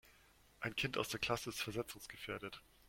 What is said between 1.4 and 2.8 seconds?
ist versetzungsgefährdet.